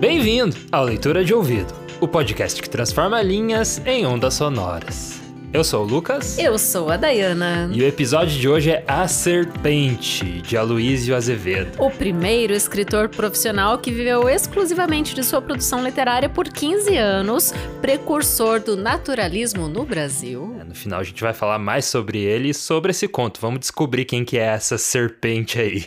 [0.00, 5.22] Bem-vindo ao Leitura de Ouvido, o podcast que transforma linhas em ondas sonoras.
[5.52, 6.38] Eu sou o Lucas.
[6.38, 7.70] Eu sou a Dayana.
[7.74, 11.78] E o episódio de hoje é A Serpente, de Aloísio Azevedo.
[11.78, 17.52] O primeiro escritor profissional que viveu exclusivamente de sua produção literária por 15 anos,
[17.82, 20.56] precursor do naturalismo no Brasil.
[20.58, 23.38] É, no final a gente vai falar mais sobre ele e sobre esse conto.
[23.38, 25.84] Vamos descobrir quem que é essa serpente aí.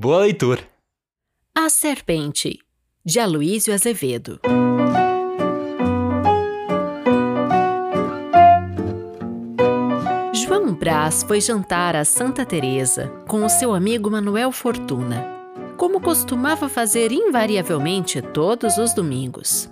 [0.00, 0.62] Boa leitura.
[1.54, 2.58] A Serpente,
[3.04, 4.40] de Aloísio Azevedo.
[10.78, 15.22] Brás foi jantar a Santa Teresa com o seu amigo Manuel Fortuna,
[15.76, 19.70] como costumava fazer invariavelmente todos os domingos.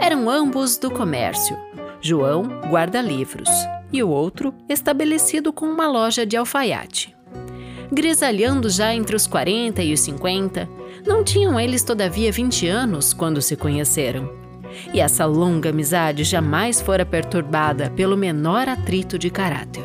[0.00, 1.56] Eram ambos do comércio.
[2.00, 3.48] João, guarda-livros,
[3.92, 7.19] e o outro estabelecido com uma loja de alfaiate.
[7.92, 10.68] Grisalhando já entre os 40 e os 50,
[11.04, 14.30] não tinham eles todavia 20 anos quando se conheceram.
[14.94, 19.84] E essa longa amizade jamais fora perturbada pelo menor atrito de caráter.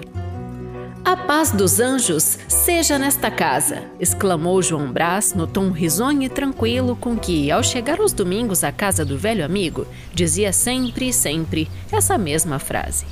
[1.03, 3.84] A paz dos anjos seja nesta casa!
[4.00, 8.72] exclamou João Brás no tom risonho e tranquilo com que, ao chegar aos domingos à
[8.72, 13.06] casa do velho amigo, dizia sempre e sempre essa mesma frase.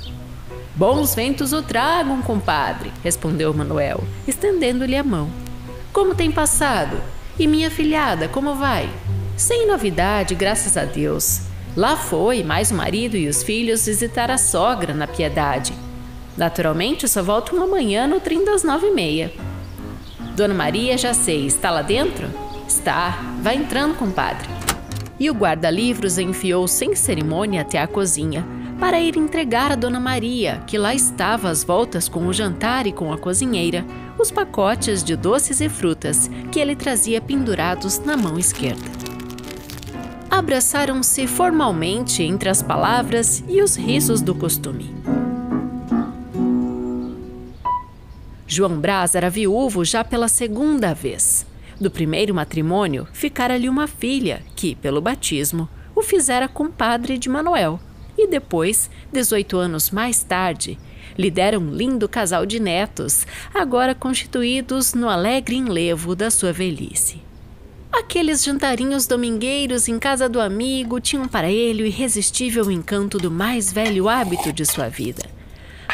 [0.76, 5.30] Bons ventos o tragam, compadre, respondeu Manuel, estendendo-lhe a mão.
[5.92, 7.00] Como tem passado?
[7.38, 8.88] E minha filhada, como vai?
[9.36, 11.42] Sem novidade, graças a Deus.
[11.76, 15.72] Lá foi mais o marido e os filhos visitar a sogra na piedade
[16.36, 19.32] Naturalmente, só volto uma manhã no trem das nove e meia.
[20.34, 22.28] Dona Maria, já sei, está lá dentro?
[22.66, 23.22] Está.
[23.40, 24.48] Vai entrando, compadre.
[25.18, 28.44] E o guarda-livros enfiou sem cerimônia até a cozinha
[28.84, 32.92] para ir entregar a Dona Maria, que lá estava às voltas com o jantar e
[32.92, 33.82] com a cozinheira,
[34.18, 38.84] os pacotes de doces e frutas que ele trazia pendurados na mão esquerda.
[40.30, 44.94] Abraçaram-se formalmente entre as palavras e os risos do costume.
[48.46, 51.46] João Braz era viúvo já pela segunda vez.
[51.80, 57.80] Do primeiro matrimônio, ficara-lhe uma filha, que, pelo batismo, o fizera compadre de Manuel.
[58.16, 60.78] E depois, 18 anos mais tarde,
[61.18, 67.22] lhe deram um lindo casal de netos, agora constituídos no alegre enlevo da sua velhice.
[67.92, 73.72] Aqueles jantarinhos domingueiros em casa do amigo tinham para ele o irresistível encanto do mais
[73.72, 75.24] velho hábito de sua vida.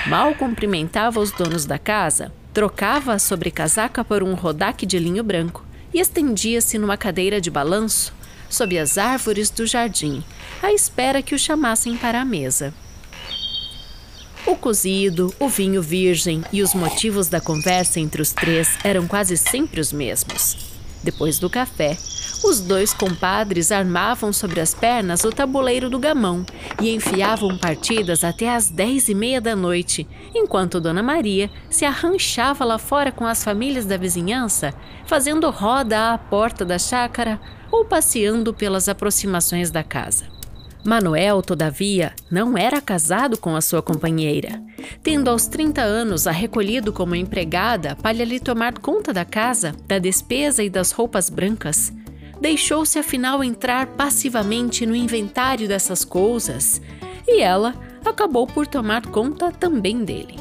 [0.07, 5.65] Mal cumprimentava os donos da casa, Trocava a sobrecasaca por um rodaque de linho branco
[5.95, 8.13] e estendia-se numa cadeira de balanço
[8.51, 10.23] sob as árvores do jardim,
[10.63, 12.75] à espera que o chamassem para a mesa.
[14.47, 19.37] O cozido, o vinho virgem e os motivos da conversa entre os três eram quase
[19.37, 20.70] sempre os mesmos.
[21.03, 21.97] Depois do café,
[22.43, 26.45] os dois compadres armavam sobre as pernas o tabuleiro do gamão
[26.81, 32.65] e enfiavam partidas até às dez e meia da noite, enquanto Dona Maria se arranchava
[32.65, 34.75] lá fora com as famílias da vizinhança,
[35.07, 37.41] fazendo roda à porta da chácara
[37.71, 40.40] ou passeando pelas aproximações da casa.
[40.83, 44.63] Manuel, todavia, não era casado com a sua companheira.
[45.03, 49.99] Tendo aos 30 anos a recolhido como empregada para lhe tomar conta da casa, da
[49.99, 51.93] despesa e das roupas brancas,
[52.41, 56.81] deixou-se afinal entrar passivamente no inventário dessas coisas
[57.29, 60.37] e ela acabou por tomar conta também dele.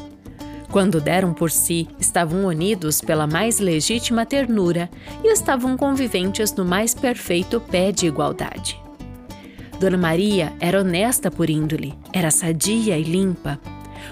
[0.70, 4.88] Quando deram por si, estavam unidos pela mais legítima ternura
[5.22, 8.80] e estavam conviventes no mais perfeito pé de igualdade.
[9.80, 13.58] Dona Maria era honesta por índole, era sadia e limpa.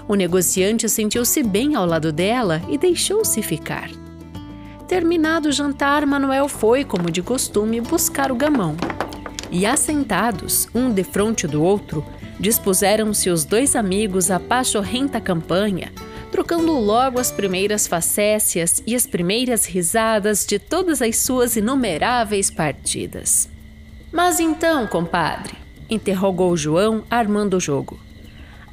[0.07, 3.87] O negociante sentiu-se bem ao lado dela e deixou-se ficar.
[4.87, 8.75] Terminado o jantar, Manuel foi, como de costume, buscar o gamão.
[9.51, 12.03] E assentados, um defronte do outro,
[12.39, 15.91] dispuseram-se os dois amigos à pachorrenta campanha,
[16.31, 23.47] trocando logo as primeiras facécias e as primeiras risadas de todas as suas inumeráveis partidas.
[24.11, 25.53] Mas então, compadre,
[25.89, 27.99] interrogou João, armando o jogo.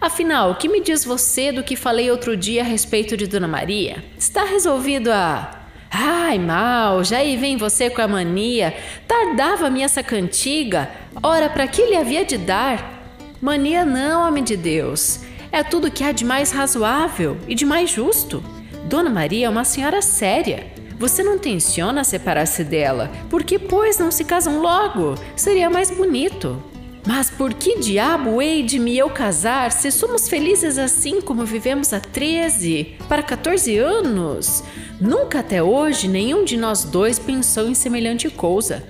[0.00, 4.04] Afinal, que me diz você do que falei outro dia a respeito de Dona Maria?
[4.18, 8.76] Está resolvido a Ai, mal, já aí vem você com a mania.
[9.06, 10.90] Tardava-me essa cantiga.
[11.22, 13.14] Ora, para que lhe havia de dar?
[13.40, 15.20] Mania não, homem de Deus.
[15.50, 18.42] É tudo que há de mais razoável e de mais justo.
[18.84, 20.66] Dona Maria é uma senhora séria.
[20.98, 25.14] Você não tenciona separar-se dela, porque pois não se casam logo?
[25.36, 26.62] Seria mais bonito.
[27.06, 31.92] Mas por que diabo hei de me eu casar se somos felizes assim como vivemos
[31.92, 34.64] há 13 para 14 anos?
[35.00, 38.82] Nunca até hoje nenhum de nós dois pensou em semelhante coisa.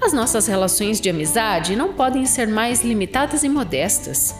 [0.00, 4.34] As nossas relações de amizade não podem ser mais limitadas e modestas.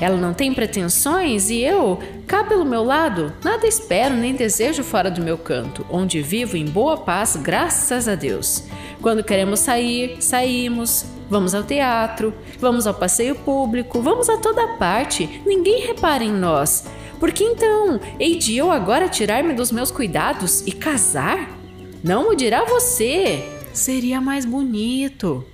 [0.00, 5.10] Ela não tem pretensões e eu, cá pelo meu lado, nada espero nem desejo fora
[5.10, 8.64] do meu canto, onde vivo em boa paz, graças a Deus.
[9.00, 15.40] Quando queremos sair, saímos, vamos ao teatro, vamos ao passeio público, vamos a toda parte,
[15.46, 16.84] ninguém repara em nós.
[17.18, 21.50] Por que então hei de eu agora tirar-me dos meus cuidados e casar?
[22.04, 23.42] Não o dirá você.
[23.72, 25.44] Seria mais bonito.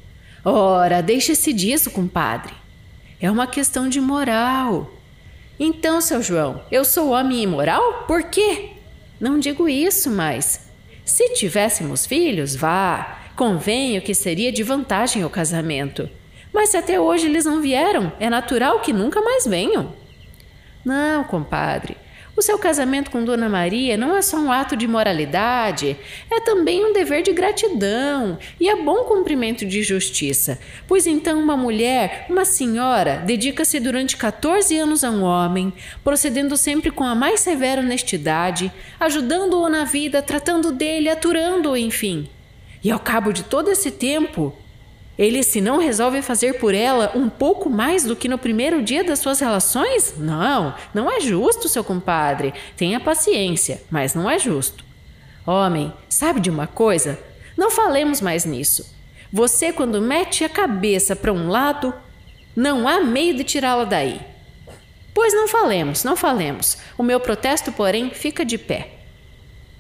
[0.45, 2.62] Ora, deixe-se disso, compadre.
[3.23, 4.91] É uma questão de moral.
[5.57, 8.03] Então, seu João, eu sou homem imoral?
[8.05, 8.71] Por quê?
[9.21, 10.69] Não digo isso, mas
[11.05, 16.11] se tivéssemos filhos, vá, convenho que seria de vantagem o casamento.
[16.53, 19.95] Mas se até hoje eles não vieram, é natural que nunca mais venham.
[20.85, 21.97] Não, compadre.
[22.43, 25.97] Seu casamento com Dona Maria não é só um ato de moralidade,
[26.29, 30.59] é também um dever de gratidão e é bom cumprimento de justiça.
[30.89, 35.73] Pois então, uma mulher, uma senhora, dedica-se durante 14 anos a um homem,
[36.03, 42.29] procedendo sempre com a mais severa honestidade, ajudando-o na vida, tratando dele, aturando-o, enfim.
[42.83, 44.53] E ao cabo de todo esse tempo,
[45.19, 49.05] ele se não resolve fazer por ela um pouco mais do que no primeiro dia
[49.05, 50.15] das suas relações?
[50.17, 52.55] Não, não é justo, seu compadre.
[52.77, 54.85] Tenha paciência, mas não é justo.
[55.47, 57.19] Homem, sabe de uma coisa?
[57.57, 58.95] Não falemos mais nisso.
[59.33, 61.93] Você, quando mete a cabeça para um lado,
[62.55, 64.21] não há meio de tirá-la daí.
[65.15, 66.79] Pois não falemos, não falemos.
[66.97, 69.02] O meu protesto, porém, fica de pé.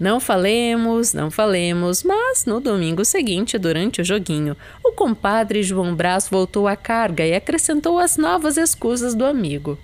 [0.02, 6.26] Não falemos, não falemos, mas no domingo seguinte, durante o joguinho, o compadre João Brás
[6.28, 9.78] voltou à carga e acrescentou as novas escusas do amigo.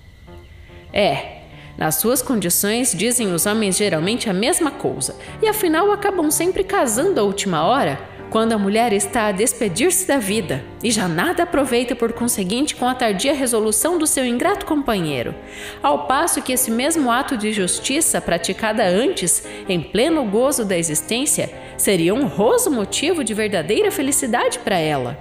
[0.93, 1.43] É,
[1.79, 7.21] nas suas condições dizem os homens geralmente a mesma coisa, e afinal acabam sempre casando
[7.21, 11.97] à última hora quando a mulher está a despedir-se da vida e já nada aproveita
[11.97, 15.35] por conseguinte com a tardia resolução do seu ingrato companheiro,
[15.83, 21.51] ao passo que esse mesmo ato de justiça praticada antes, em pleno gozo da existência,
[21.77, 25.19] seria um honroso motivo de verdadeira felicidade para ela.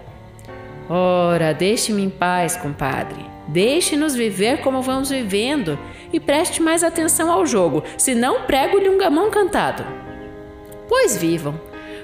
[0.89, 3.25] Ora, deixe-me em paz, compadre.
[3.47, 5.79] Deixe-nos viver como vamos vivendo
[6.11, 9.85] e preste mais atenção ao jogo, senão prego-lhe um gamão cantado.
[10.87, 11.59] Pois vivam,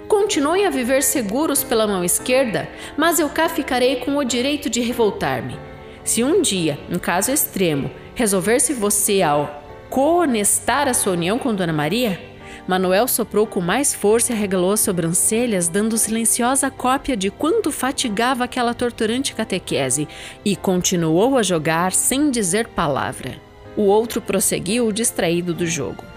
[0.07, 4.81] Continuem a viver seguros pela mão esquerda, mas eu cá ficarei com o direito de
[4.81, 5.57] revoltar-me.
[6.03, 11.71] Se um dia, em caso extremo, resolver-se você ao conestar a sua união com Dona
[11.71, 12.19] Maria,
[12.67, 18.45] Manuel soprou com mais força e arregalou as sobrancelhas, dando silenciosa cópia de quanto fatigava
[18.45, 20.07] aquela torturante catequese,
[20.45, 23.35] e continuou a jogar sem dizer palavra.
[23.75, 26.12] O outro prosseguiu distraído do jogo.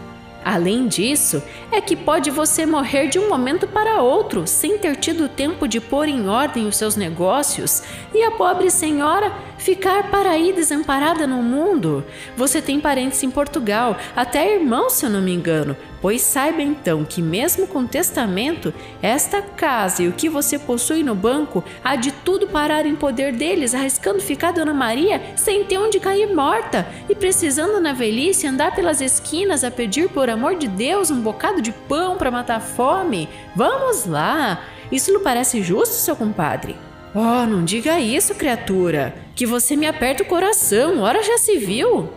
[0.46, 5.28] Além disso, é que pode você morrer de um momento para outro, sem ter tido
[5.28, 7.82] tempo de pôr em ordem os seus negócios,
[8.14, 12.04] e a pobre senhora ficar para aí desamparada no mundo.
[12.36, 15.76] Você tem parentes em Portugal, até irmãos, se eu não me engano.
[16.06, 18.72] Pois saiba então que, mesmo com testamento,
[19.02, 23.32] esta casa e o que você possui no banco há de tudo parar em poder
[23.32, 28.72] deles, arriscando ficar Dona Maria sem ter onde cair morta e precisando na velhice andar
[28.72, 32.60] pelas esquinas a pedir por amor de Deus um bocado de pão para matar a
[32.60, 33.28] fome.
[33.56, 34.62] Vamos lá!
[34.92, 36.76] Isso lhe parece justo, seu compadre?
[37.16, 42.08] Oh, não diga isso, criatura, que você me aperta o coração, ora já se viu.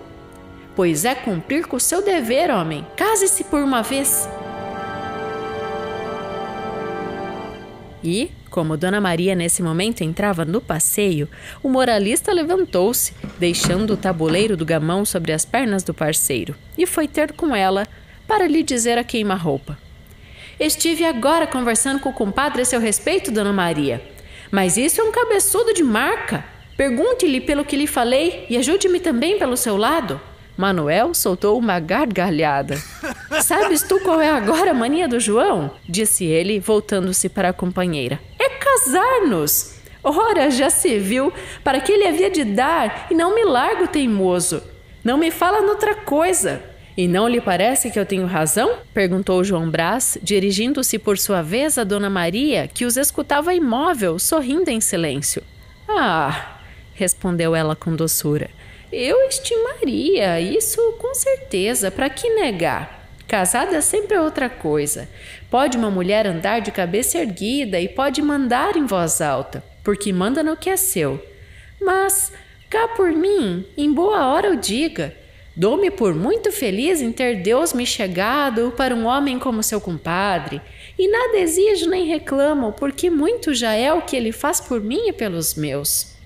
[0.79, 2.88] Pois é cumprir com o seu dever, homem.
[2.95, 4.29] Case-se por uma vez.
[8.01, 11.27] E, como Dona Maria nesse momento entrava no passeio,
[11.62, 17.09] o moralista levantou-se, deixando o tabuleiro do gamão sobre as pernas do parceiro, e foi
[17.09, 17.86] ter com ela
[18.25, 19.77] para lhe dizer a queima-roupa.
[20.57, 24.01] Estive agora conversando com o compadre a seu respeito, Dona Maria.
[24.50, 26.45] Mas isso é um cabeçudo de marca.
[26.77, 30.21] Pergunte-lhe pelo que lhe falei e ajude-me também pelo seu lado.
[30.59, 32.77] Manuel soltou uma gargalhada.
[33.41, 35.71] Sabes tu qual é agora a mania do João?
[35.87, 38.19] Disse ele, voltando-se para a companheira.
[38.37, 39.79] É casar-nos.
[40.03, 41.31] Ora, já se viu
[41.63, 44.61] para que ele havia de dar e não me largo teimoso.
[45.01, 46.61] Não me fala noutra coisa.
[46.97, 48.79] E não lhe parece que eu tenho razão?
[48.93, 54.69] perguntou João Brás, dirigindo-se por sua vez a Dona Maria, que os escutava imóvel, sorrindo
[54.69, 55.41] em silêncio.
[55.87, 56.57] Ah,
[56.95, 58.49] respondeu ela com doçura.
[58.91, 63.08] Eu estimaria, isso com certeza, para que negar?
[63.27, 65.08] Casada sempre é outra coisa.
[65.48, 70.41] Pode uma mulher andar de cabeça erguida e pode mandar em voz alta, porque manda
[70.41, 71.24] no que é seu.
[71.79, 72.34] Mas,
[72.67, 75.15] cá por mim, em boa hora eu diga,
[75.55, 80.60] dou-me por muito feliz em ter Deus me chegado para um homem como seu compadre,
[80.98, 85.10] e nada exijo nem reclamo, porque muito já é o que ele faz por mim
[85.10, 86.18] e pelos meus.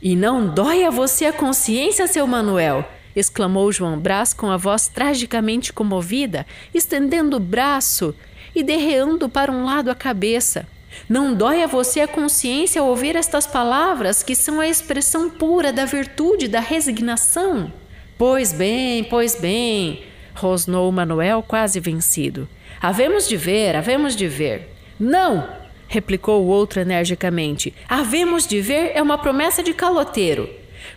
[0.00, 2.88] E não dói a você a consciência, seu Manuel?
[3.16, 8.14] exclamou João Brás com a voz tragicamente comovida, estendendo o braço
[8.54, 10.68] e derreando para um lado a cabeça.
[11.08, 15.72] Não dói a você a consciência ao ouvir estas palavras que são a expressão pura
[15.72, 17.72] da virtude da resignação?
[18.16, 22.48] Pois bem, pois bem, rosnou Manuel quase vencido.
[22.80, 24.74] Havemos de ver, havemos de ver.
[24.98, 25.67] Não!
[25.88, 27.74] Replicou o outro energicamente.
[27.88, 30.48] Havemos de ver é uma promessa de caloteiro.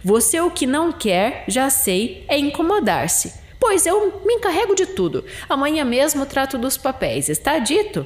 [0.03, 3.33] Você o que não quer, já sei, é incomodar-se.
[3.59, 5.23] Pois eu me encarrego de tudo.
[5.47, 7.29] Amanhã mesmo trato dos papéis.
[7.29, 8.05] Está dito?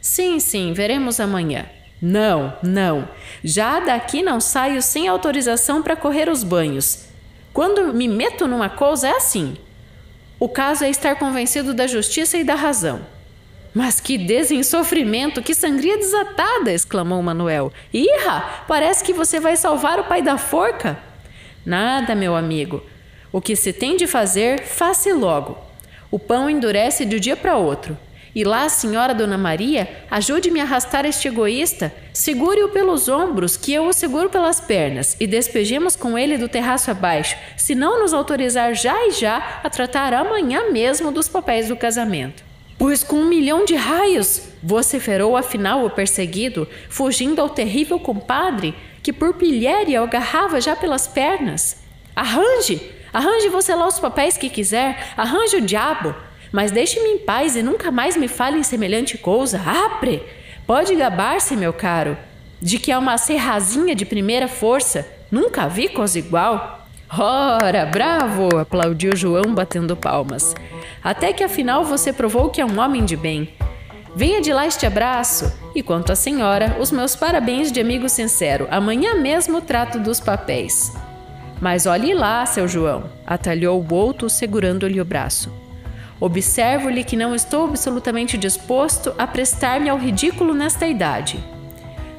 [0.00, 1.66] Sim, sim, veremos amanhã.
[2.00, 3.08] Não, não.
[3.42, 7.06] Já daqui não saio sem autorização para correr os banhos.
[7.52, 9.56] Quando me meto numa coisa é assim.
[10.40, 13.06] O caso é estar convencido da justiça e da razão.
[13.74, 16.72] Mas que desensofrimento, que sangria desatada!
[16.72, 17.72] exclamou Manuel.
[17.92, 20.96] Irra, parece que você vai salvar o pai da forca.
[21.66, 22.84] Nada, meu amigo.
[23.32, 25.58] O que se tem de fazer, faça logo.
[26.08, 27.98] O pão endurece de um dia para outro.
[28.32, 31.92] E lá, senhora Dona Maria, ajude-me a arrastar este egoísta.
[32.12, 36.92] Segure-o pelos ombros, que eu o seguro pelas pernas, e despejemos com ele do terraço
[36.92, 41.76] abaixo, se não nos autorizar já e já a tratar amanhã mesmo dos papéis do
[41.76, 42.53] casamento.
[42.78, 49.12] Pois com um milhão de raios, vociferou afinal o perseguido, fugindo ao terrível compadre que
[49.12, 51.76] por pilhéria o agarrava já pelas pernas.
[52.16, 52.90] Arranje!
[53.12, 56.14] Arranje você lá os papéis que quiser, arranje o diabo,
[56.50, 59.60] mas deixe-me em paz e nunca mais me fale em semelhante coisa.
[59.60, 60.22] Apre!
[60.66, 62.16] Pode gabar-se, meu caro,
[62.60, 65.06] de que é uma serrazinha de primeira força.
[65.30, 66.88] Nunca vi coisa igual.
[67.16, 68.56] Ora, bravo!
[68.56, 70.54] aplaudiu João batendo palmas.
[71.04, 73.52] Até que afinal você provou que é um homem de bem.
[74.16, 75.52] Venha de lá este abraço.
[75.74, 78.66] E quanto à senhora, os meus parabéns de amigo sincero.
[78.70, 80.94] Amanhã mesmo trato dos papéis.
[81.60, 85.52] Mas olhe lá, seu João, atalhou o outro, segurando-lhe o braço.
[86.18, 91.38] Observo-lhe que não estou absolutamente disposto a prestar-me ao ridículo nesta idade.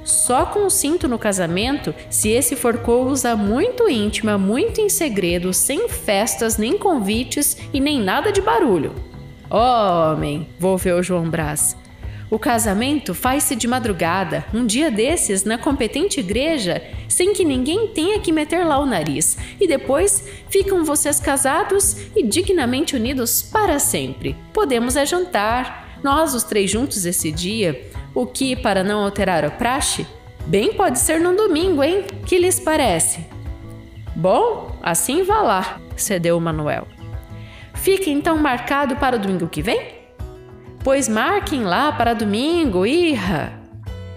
[0.06, 6.58] Só consinto no casamento se esse for coisa muito íntima, muito em segredo, sem festas,
[6.58, 8.94] nem convites e nem nada de barulho.
[9.50, 11.76] Homem, volveu João Brás.
[12.30, 18.20] O casamento faz-se de madrugada, um dia desses, na competente igreja, sem que ninguém tenha
[18.20, 24.36] que meter lá o nariz, e depois ficam vocês casados e dignamente unidos para sempre.
[24.54, 29.52] Podemos é jantar, nós os três juntos esse dia, o que, para não alterar o
[29.52, 30.08] praxe,
[30.48, 32.06] bem pode ser num domingo, hein?
[32.26, 33.28] Que lhes parece?
[34.16, 36.88] Bom, assim vá lá, cedeu Manuel.
[37.74, 39.94] Fica então marcado para o domingo que vem?
[40.84, 43.62] Pois marquem lá para domingo, irra!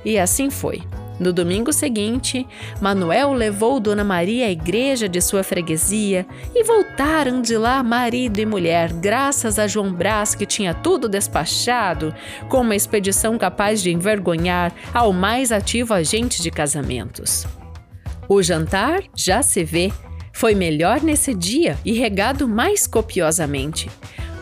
[0.04, 0.82] E assim foi.
[1.18, 2.46] No domingo seguinte,
[2.80, 8.46] Manuel levou Dona Maria à igreja de sua freguesia e voltaram de lá marido e
[8.46, 12.14] mulher, graças a João Brás que tinha tudo despachado,
[12.48, 17.44] com uma expedição capaz de envergonhar ao mais ativo agente de casamentos.
[18.28, 19.90] O jantar, já se vê,
[20.32, 23.90] foi melhor nesse dia e regado mais copiosamente.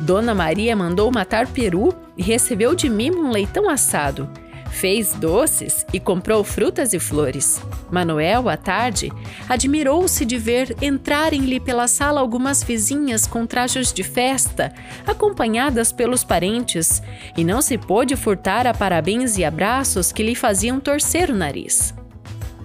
[0.00, 4.28] Dona Maria mandou matar peru e recebeu de mim um leitão assado
[4.76, 7.60] fez doces e comprou frutas e flores.
[7.90, 9.10] Manuel, à tarde,
[9.48, 14.72] admirou-se de ver entrarem-lhe pela sala algumas vizinhas com trajes de festa,
[15.06, 17.02] acompanhadas pelos parentes,
[17.36, 21.94] e não se pôde furtar a parabéns e abraços que lhe faziam torcer o nariz.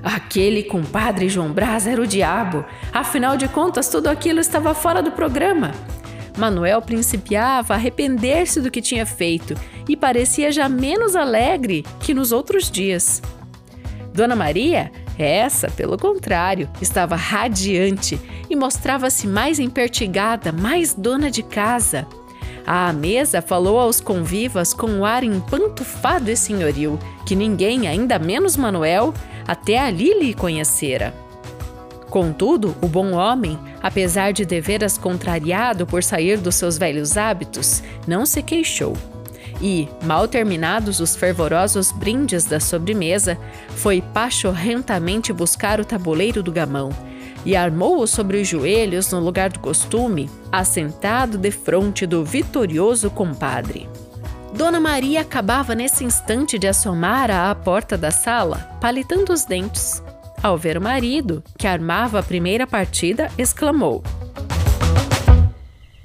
[0.03, 2.65] Aquele compadre João Brás era o diabo.
[2.91, 5.72] Afinal de contas, tudo aquilo estava fora do programa.
[6.38, 9.56] Manuel principiava a arrepender-se do que tinha feito
[9.88, 13.22] e parecia já menos alegre que nos outros dias.
[14.14, 18.20] Dona Maria, essa, pelo contrário, estava radiante
[18.50, 22.08] e mostrava-se mais empertigada, mais dona de casa.
[22.66, 28.56] À mesa falou aos convivas com um ar empantufado e senhoril, que ninguém, ainda menos
[28.56, 29.14] Manuel,
[29.48, 31.14] até ali lhe conhecera.
[32.12, 38.25] Contudo, o bom homem, apesar de deveras contrariado por sair dos seus velhos hábitos, não
[38.25, 38.98] se queixou.
[39.62, 43.38] E, mal terminados os fervorosos brindes da sobremesa,
[43.77, 46.89] foi pachorrentamente buscar o tabuleiro do gamão
[47.46, 53.88] e armou-o sobre os joelhos no lugar do costume, assentado defronte do vitorioso compadre.
[54.53, 60.03] Dona Maria acabava nesse instante de assomar à porta da sala, palitando os dentes.
[60.42, 64.04] Ao ver o marido, que armava a primeira partida, exclamou: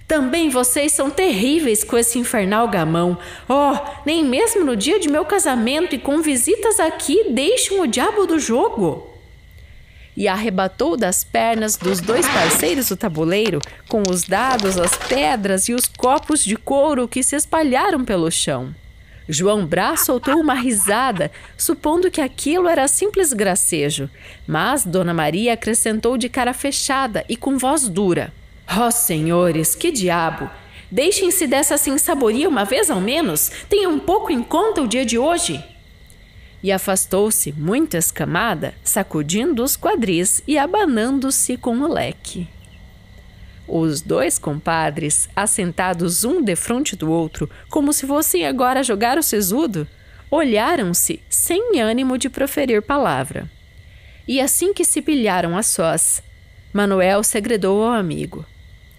[0.07, 3.19] também vocês são terríveis com esse infernal gamão.
[3.49, 8.25] Oh, nem mesmo no dia de meu casamento e com visitas aqui deixam o diabo
[8.25, 9.11] do jogo.
[10.17, 15.75] E arrebatou das pernas dos dois parceiros o tabuleiro, com os dados, as pedras e
[15.75, 18.75] os copos de couro que se espalharam pelo chão.
[19.29, 24.09] João Brás soltou uma risada, supondo que aquilo era simples gracejo,
[24.47, 28.33] mas Dona Maria acrescentou de cara fechada e com voz dura.
[28.69, 30.49] Ó oh, senhores, que diabo!
[30.91, 33.51] Deixem-se dessa sensaboria uma vez ao menos.
[33.69, 35.63] Tenham um pouco em conta o dia de hoje.
[36.63, 42.49] E afastou-se, muito escamada, sacudindo os quadris e abanando-se com o leque.
[43.69, 49.87] Os dois compadres, assentados um defronte do outro, como se fossem agora jogar o sesudo,
[50.31, 53.51] olharam-se sem ânimo de proferir palavra.
[54.27, 56.23] E assim que se pilharam a sós,
[56.73, 58.45] Manuel segredou ao amigo: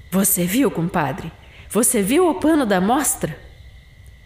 [0.10, 1.30] você viu, compadre?
[1.70, 3.38] Você viu o pano da mostra?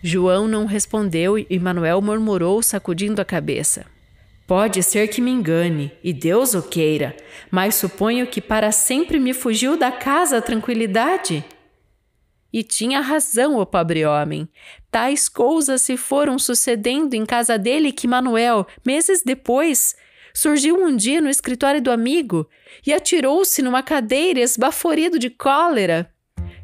[0.03, 3.86] João não respondeu e Manuel murmurou, sacudindo a cabeça.
[4.51, 7.15] Pode ser que me engane, e Deus o queira,
[7.50, 11.41] mas suponho que para sempre me fugiu da casa a tranquilidade.
[12.51, 14.50] E tinha razão o pobre homem.
[14.91, 19.96] Tais coisas se foram sucedendo em casa dele que Manuel, meses depois,
[20.34, 22.46] surgiu um dia no escritório do amigo
[22.86, 26.12] e atirou-se numa cadeira esbaforido de cólera.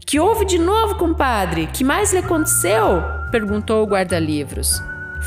[0.06, 1.68] Que houve de novo, compadre?
[1.68, 3.02] Que mais lhe aconteceu?
[3.32, 4.78] perguntou o guarda-livros.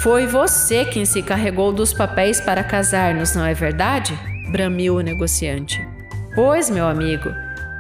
[0.03, 4.19] Foi você quem se carregou dos papéis para casar-nos, não é verdade?
[4.51, 5.87] bramiu o negociante.
[6.35, 7.31] Pois, meu amigo,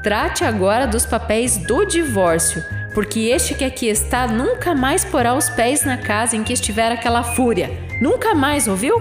[0.02, 2.62] trate agora dos papéis do divórcio,
[2.94, 6.90] porque este que aqui está nunca mais porá os pés na casa em que estiver
[6.90, 7.70] aquela fúria.
[8.00, 8.96] Nunca mais, ouviu?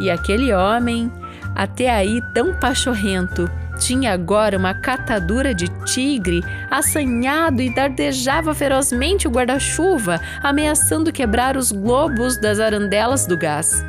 [0.00, 1.12] E aquele homem,
[1.54, 3.50] até aí tão pachorrento,
[3.80, 11.72] tinha agora uma catadura de tigre, assanhado e dardejava ferozmente o guarda-chuva, ameaçando quebrar os
[11.72, 13.84] globos das arandelas do gás.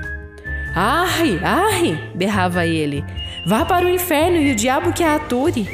[0.73, 1.99] Arre, arre!
[2.15, 3.03] berrava ele.
[3.45, 5.69] Vá para o inferno e o diabo que a ature.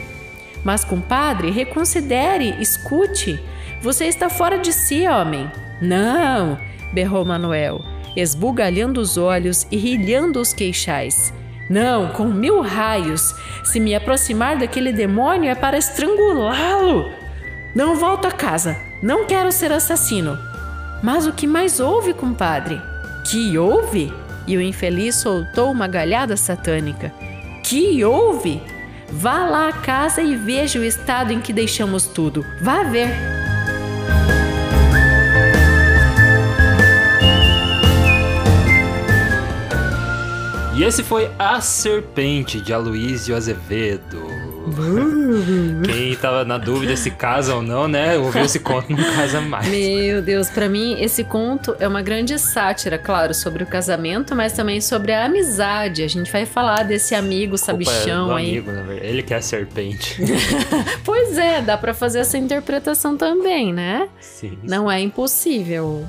[0.63, 3.39] Mas, compadre, reconsidere, escute.
[3.81, 5.49] Você está fora de si, homem.
[5.81, 6.57] Não,
[6.91, 7.79] berrou Manuel
[8.17, 11.31] esbugalhando os olhos e rilhando os queixais.
[11.69, 13.35] Não, com mil raios!
[13.63, 17.11] Se me aproximar daquele demônio é para estrangulá-lo!
[17.75, 18.77] Não volto a casa!
[19.01, 20.37] Não quero ser assassino!
[21.03, 22.81] Mas o que mais houve, compadre?
[23.29, 24.11] Que houve?
[24.47, 27.11] E o infeliz soltou uma galhada satânica.
[27.63, 28.61] Que houve?
[29.09, 32.45] Vá lá à casa e veja o estado em que deixamos tudo.
[32.61, 33.36] Vá ver.
[40.77, 44.27] E esse foi A Serpente, de Aloysio Azevedo.
[45.83, 48.15] Quem tava na dúvida se casa ou não, né?
[48.15, 49.67] Ouviu esse conto não casa mais.
[49.67, 54.53] Meu Deus, para mim esse conto é uma grande sátira, claro, sobre o casamento, mas
[54.53, 56.03] também sobre a amizade.
[56.03, 58.59] A gente vai falar desse amigo sabichão é aí.
[58.59, 60.21] Amigo, ele que é a serpente.
[61.03, 64.07] pois é, dá para fazer essa interpretação também, né?
[64.19, 64.59] Sim.
[64.61, 66.05] Não é impossível.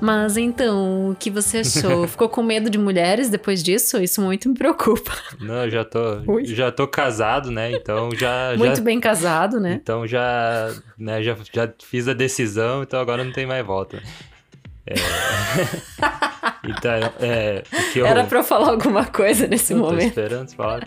[0.00, 2.06] Mas então, o que você achou?
[2.08, 4.02] Ficou com medo de mulheres depois disso?
[4.02, 5.12] Isso muito me preocupa.
[5.40, 6.00] Não, eu já tô,
[6.44, 7.72] já tô casado, né?
[7.72, 9.78] Então já muito já, bem casado, né?
[9.82, 14.02] Então já, né, já, já fiz a decisão, então agora não tem mais volta.
[14.86, 14.94] É...
[16.68, 17.62] então, é,
[17.94, 18.06] eu...
[18.06, 20.00] Era pra eu falar alguma coisa nesse momento.
[20.00, 20.80] Tô esperando você falar.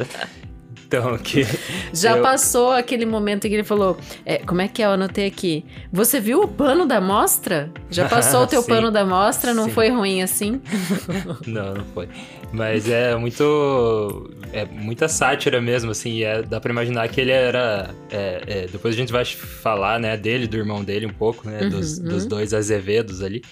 [0.88, 1.46] Então, que.
[1.94, 2.24] Já eu...
[2.24, 4.86] passou aquele momento em que ele falou: é, Como é que é?
[4.86, 5.66] Eu anotei aqui.
[5.92, 7.70] Você viu o pano da mostra?
[7.92, 9.54] Já passou o teu pano da mostra?
[9.54, 9.72] Não Sim.
[9.72, 10.62] foi ruim assim?
[11.46, 12.08] não, não foi.
[12.54, 14.32] Mas é muito.
[14.54, 16.24] É muita sátira mesmo, assim.
[16.24, 17.94] É, dá pra imaginar que ele era.
[18.10, 21.64] É, é, depois a gente vai falar, né, dele, do irmão dele um pouco, né?
[21.64, 22.06] Uhum, dos, uhum.
[22.06, 23.44] dos dois Azevedos ali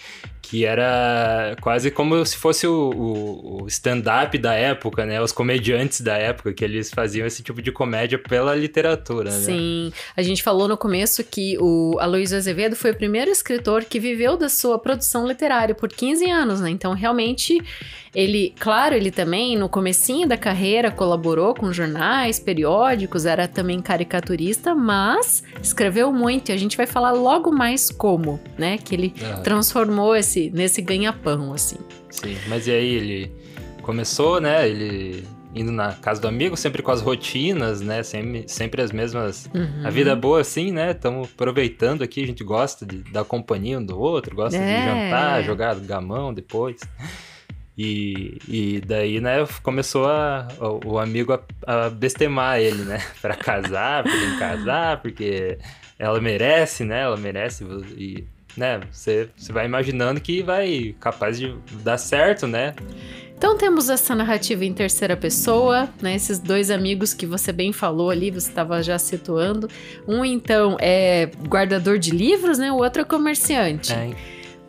[0.47, 5.19] que era quase como se fosse o, o, o stand-up da época, né?
[5.19, 9.38] Os comediantes da época, que eles faziam esse tipo de comédia pela literatura, né?
[9.38, 9.91] Sim.
[10.15, 14.38] A gente falou no começo que o Aloysio Azevedo foi o primeiro escritor que viveu
[14.38, 16.69] da sua produção literária por 15 anos, né?
[16.69, 17.60] Então, realmente,
[18.13, 24.75] ele, claro, ele também, no comecinho da carreira, colaborou com jornais, periódicos, era também caricaturista,
[24.75, 28.77] mas escreveu muito, e a gente vai falar logo mais como, né?
[28.77, 29.41] Que ele ah.
[29.41, 31.78] transformou esse nesse, nesse ganha-pão, assim.
[32.10, 33.32] Sim, mas e aí ele
[33.82, 34.67] começou, né?
[34.67, 38.04] Ele indo na casa do amigo, sempre com as rotinas, né?
[38.04, 39.50] Sempre, sempre as mesmas.
[39.54, 39.86] Uhum.
[39.86, 40.91] A vida é boa assim, né?
[40.91, 44.80] Estamos aproveitando aqui, a gente gosta de, da companhia um do outro, gosta é.
[44.80, 46.82] de jantar, jogar gamão depois.
[47.78, 53.02] E, e daí, né, começou a, o, o amigo a, a bestemar ele, né?
[53.21, 55.58] Pra casar, pra ele casar, porque
[55.98, 57.02] ela merece, né?
[57.02, 57.63] Ela merece.
[57.98, 58.26] E,
[58.58, 62.74] né, você, você vai imaginando que vai capaz de dar certo, né?
[63.38, 66.15] Então temos essa narrativa em terceira pessoa, né?
[66.15, 69.70] Esses dois amigos que você bem falou ali, você estava já situando.
[70.08, 72.72] Um então é guardador de livros, né?
[72.72, 73.91] O outro é comerciante.
[73.91, 74.15] É.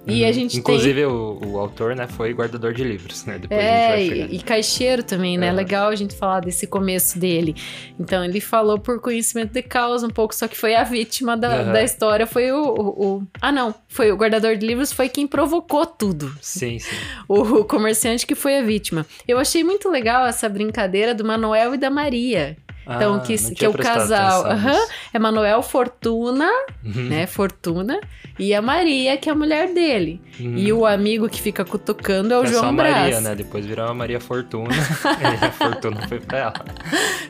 [0.09, 0.29] E Uhum.
[0.29, 1.05] a gente Inclusive, tem...
[1.05, 3.38] o, o autor, né, foi guardador de livros, né?
[3.38, 4.33] Depois a É, gente vai chegar.
[4.33, 5.49] e, e caixeiro também, né?
[5.49, 5.57] Aham.
[5.57, 7.57] Legal a gente falar desse começo dele.
[7.99, 11.49] Então, ele falou por conhecimento de causa um pouco, só que foi a vítima da,
[11.62, 11.73] Aham.
[11.73, 15.27] da história, foi o, o, o- Ah, não, foi o guardador de livros, foi quem
[15.27, 16.33] provocou tudo.
[16.40, 16.95] Sim, sim.
[17.29, 19.05] O comerciante que foi a vítima.
[19.27, 22.57] Eu achei muito legal essa brincadeira do Manuel e da Maria.
[22.88, 24.55] Então, Ah, que, que é o casal.
[24.55, 24.88] nisso.
[25.12, 26.49] é Manuel Fortuna,
[26.85, 27.27] Uhum, né?
[27.27, 27.99] Fortuna.
[28.38, 30.20] E a Maria, que é a mulher dele.
[30.38, 30.57] uhum.
[30.57, 32.96] E o amigo que fica cutucando é o é João só a Brás.
[32.96, 33.35] Maria, né?
[33.35, 34.68] Depois virou a Maria Fortuna.
[35.40, 36.55] e a Fortuna foi pra ela.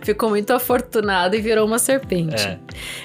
[0.02, 2.42] Ficou muito afortunado e virou uma serpente.
[2.42, 2.58] É.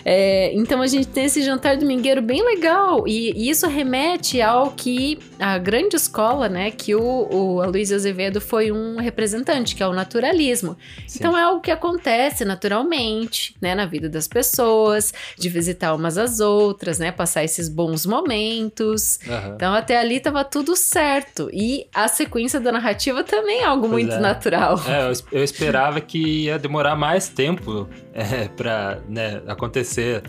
[0.03, 3.07] É, então a gente tem esse jantar domingueiro bem legal.
[3.07, 6.71] E, e isso remete ao que a grande escola, né?
[6.71, 10.75] Que o, o Aloysio Azevedo foi um representante, que é o naturalismo.
[11.07, 11.19] Sim.
[11.19, 11.71] Então é algo que
[12.41, 17.69] acontece naturalmente, né, na vida das pessoas, de visitar umas às outras, né, passar esses
[17.69, 19.19] bons momentos.
[19.27, 19.53] Aham.
[19.55, 21.49] Então até ali tava tudo certo.
[21.53, 24.19] E a sequência da narrativa também é algo Pois muito é.
[24.19, 24.79] natural.
[24.87, 30.23] É, eu, eu esperava que ia demorar mais tempo é, pra né, acontecer,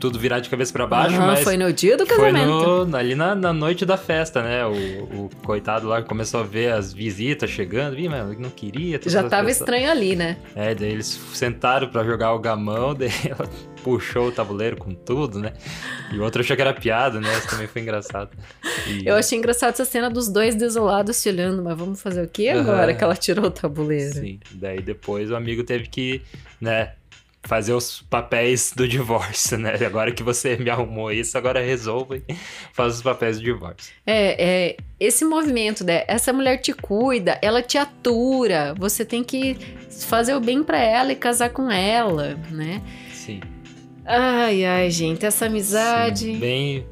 [0.00, 2.86] tudo virar de cabeça pra baixo, Aham, mas foi no dia do foi casamento.
[2.86, 4.64] no- ali na, na noite da festa, né?
[4.66, 4.72] O,
[5.26, 8.98] o coitado lá começou a ver as visitas chegando, Ih, mas não queria.
[9.06, 10.36] Já tava pessoas- estranho ali, né?
[10.56, 13.48] É, daí eles sentaram pra jogar o gamão, daí ela
[13.84, 15.52] puxou o tabuleiro com tudo, né?
[16.12, 17.28] E o outro achou que era piada, né?
[17.38, 18.30] Isso também foi engraçado.
[18.86, 22.28] E- Eu achei engraçado essa cena dos dois desolados se olhando, mas vamos fazer o
[22.28, 22.94] que agora Aham.
[22.94, 24.14] que ela tirou o tabuleiro?
[24.14, 26.20] Sim, daí depois o amigo teve que,
[26.60, 26.92] né,
[27.42, 29.74] fazer os papéis do divórcio, né?
[29.84, 32.22] Agora que você me arrumou isso, agora resolva e
[32.72, 33.92] faz os papéis do divórcio.
[34.06, 36.04] É, é, esse movimento, né?
[36.06, 39.56] Essa mulher te cuida, ela te atura, você tem que
[40.06, 42.82] fazer o bem pra ela e casar com ela, né?
[43.12, 43.40] Sim.
[44.04, 46.26] Ai, ai, gente, essa amizade.
[46.26, 46.86] Sim, bem,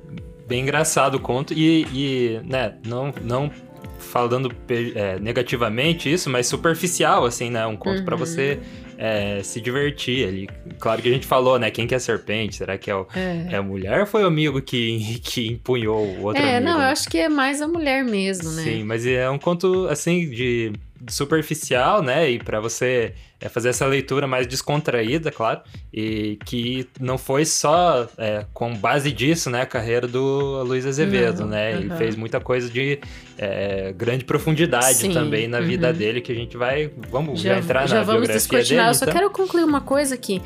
[0.46, 3.50] bem engraçado o conto e, e, né, não, não
[3.98, 4.50] falando
[4.94, 7.66] é, negativamente isso, mas superficial, assim, né?
[7.66, 8.20] Um conto pra Uhum.
[8.20, 8.58] você
[8.98, 10.48] é, se divertir ali.
[10.80, 11.70] Claro que a gente falou, né?
[11.70, 12.56] Quem que é a serpente?
[12.56, 13.46] Será que é, o, É.
[13.52, 16.72] é a mulher ou foi o amigo que, que empunhou o outro É, amigo?
[16.72, 18.62] não, eu acho que é mais a mulher mesmo, né?
[18.64, 20.72] Sim, mas é um conto assim de
[21.08, 22.30] superficial, né?
[22.30, 25.60] E pra você é, fazer essa leitura mais descontraída, claro,
[25.92, 29.62] e que não foi só é, com base disso, né?
[29.62, 31.72] A carreira do Luiz Azevedo, né?
[31.72, 32.98] Ele fez muita coisa de
[33.36, 35.94] é, grande profundidade Sim, também na vida uhum.
[35.94, 38.88] dele que a gente vai, vamos já, Já, entrar já na vamos biografia dele.
[38.88, 39.14] Eu só então?
[39.14, 40.42] quero concluir uma coisa aqui.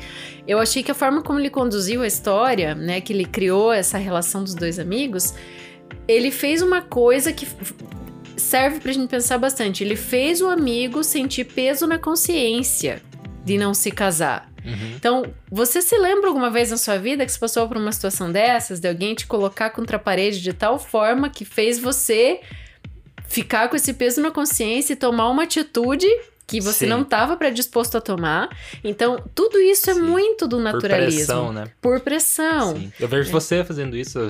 [0.47, 3.97] Eu achei que a forma como ele conduziu a história, né, que ele criou essa
[3.97, 5.33] relação dos dois amigos,
[6.07, 7.47] ele fez uma coisa que
[8.43, 9.83] serve pra gente pensar bastante.
[9.83, 13.01] Ele fez o amigo sentir peso na consciência
[13.43, 14.51] de não se casar.
[14.65, 14.93] Uhum.
[14.95, 18.31] Então, você se lembra alguma vez na sua vida que você passou por uma situação
[18.31, 22.39] dessas, de alguém te colocar contra a parede de tal forma que fez você
[23.27, 26.07] ficar com esse peso na consciência e tomar uma atitude
[26.45, 26.87] que você Sim.
[26.87, 28.49] não estava predisposto a tomar?
[28.83, 30.01] Então, tudo isso é Sim.
[30.01, 31.17] muito do Por naturalismo.
[31.17, 31.65] pressão, né?
[31.81, 32.75] Por pressão.
[32.75, 32.91] Sim.
[32.99, 34.19] Eu vejo você fazendo isso.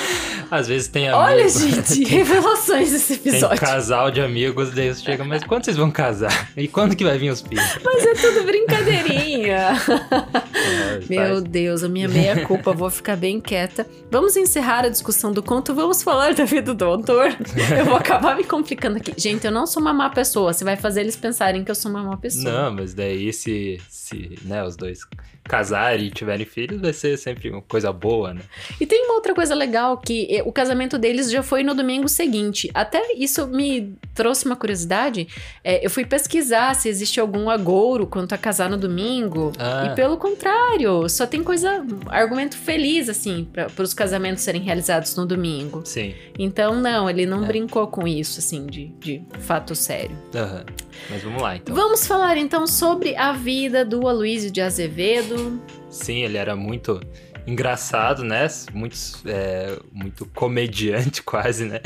[0.50, 3.60] Às vezes tem Olha, amigos- gente, revelações desse Tem episódio.
[3.60, 6.50] casal de amigos, daí você chega, mas quando vocês vão casar?
[6.56, 7.78] E quando que vai vir os filhos?
[7.84, 9.70] Mas é tudo brincadeirinha.
[10.60, 13.86] É, Meu Deus, a minha meia culpa, vou ficar bem quieta.
[14.10, 17.34] Vamos encerrar a discussão do conto, vamos falar da vida do autor.
[17.76, 19.14] Eu vou acabar me complicando aqui.
[19.16, 21.90] Gente, eu não sou uma má pessoa, você vai fazer eles pensarem que eu sou
[21.90, 22.44] uma má pessoa.
[22.52, 25.00] Não, mas daí se, se né, os dois
[25.44, 28.42] casarem e tiverem filhos, vai ser sempre uma coisa boa, né?
[28.80, 32.70] E tem uma outra coisa legal que o casamento deles já foi no domingo seguinte.
[32.74, 35.28] Até isso me trouxe uma curiosidade.
[35.64, 39.52] Eh, eu fui pesquisar se existe algum agouro quanto a casar no domingo.
[39.58, 39.88] Ah.
[39.90, 45.26] E pelo contrário, só tem coisa, argumento feliz, assim, para os casamentos serem realizados no
[45.26, 45.82] domingo.
[45.84, 46.14] Sim.
[46.38, 47.46] Então, não, ele não É.
[47.46, 50.16] brincou com isso, assim, de, de fato sério.
[50.34, 50.64] Aham.
[51.08, 51.74] Mas vamos lá, então.
[51.74, 55.60] Vamos falar então sobre a vida do Aloysio de Azevedo.
[55.88, 57.00] Sim, ele era muito
[57.46, 58.46] engraçado, né?
[58.72, 61.80] Muito, é, muito comediante quase, né?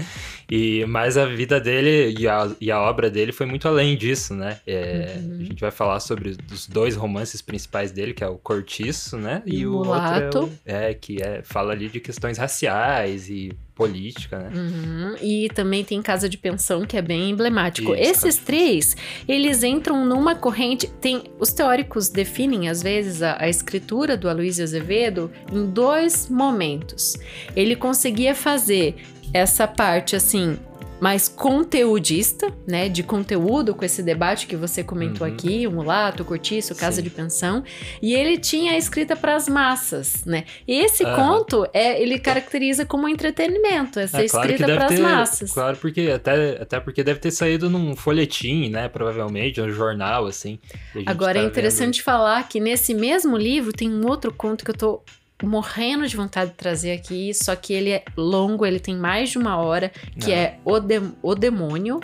[0.50, 4.34] E, mas a vida dele e a, e a obra dele foi muito além disso,
[4.34, 4.60] né?
[4.66, 5.38] É, Uhum.
[5.40, 9.42] A gente vai falar sobre os dois romances principais dele, que é o Cortiço, né?
[9.46, 10.38] E o Mulato.
[10.38, 14.50] outro é, o- é que é, fala ali de questões raciais e política, né?
[14.54, 15.16] Uhum.
[15.20, 17.94] E também tem Casa de Pensão, que é bem emblemático.
[17.94, 20.86] Isso, Esses três, eles entram numa corrente.
[21.00, 27.16] Tem Os teóricos definem, às vezes, a, a escritura do Aloysio Azevedo em dois momentos.
[27.56, 28.96] Ele conseguia fazer
[29.32, 30.56] essa parte assim
[31.00, 35.32] mais conteudista, né, de conteúdo com esse debate que você comentou Uhum.
[35.32, 37.02] aqui, o mulato, o cortiço, casa Sim.
[37.02, 37.62] de pensão,
[38.00, 40.44] e ele tinha a escrita para as massas, né?
[40.66, 41.14] E esse Aham.
[41.16, 45.52] conto é, ele caracteriza como entretenimento, essa É, claro escrita para as massas.
[45.52, 48.88] Claro, porque até, até porque deve ter saído num folhetim, né?
[48.88, 50.58] Provavelmente, um jornal, assim.
[51.06, 54.76] Agora tá é interessante falar que nesse mesmo livro tem um outro conto que eu
[54.76, 55.02] tô
[55.44, 59.38] morrendo de vontade de trazer aqui, só que ele é longo, ele tem mais de
[59.38, 60.36] uma hora, que Ah.
[60.36, 62.00] é o, de- o Demônio.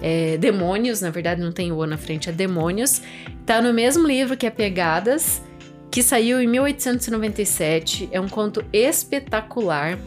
[0.00, 3.02] É, demônios, na verdade não tem o na frente, é Demônios.
[3.44, 5.42] Tá no mesmo livro que é Pegadas,
[5.90, 8.08] que saiu em 1897.
[8.12, 9.98] É um conto espetacular.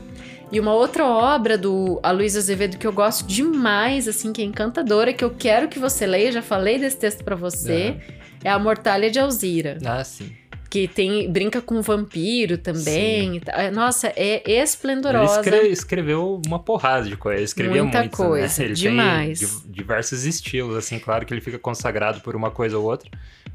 [0.51, 5.13] E uma outra obra do Aloysio Azevedo que eu gosto demais, assim, que é encantadora,
[5.13, 7.95] que eu quero que você leia, já falei desse texto pra você,
[8.43, 9.77] é A Mortalha de Alzira.
[9.85, 10.29] Ah, sim.
[10.71, 13.41] Que tem brinca com vampiro também.
[13.47, 15.41] É, Nossa, é Ele esplendorosa.
[15.41, 18.65] escre- escreveu uma porrada de coisa, ele escrevia Muita coisa, né?
[18.69, 19.39] Ele demais.
[19.39, 23.09] tem di- diversos estilos, assim, claro que ele fica consagrado por uma coisa ou outra,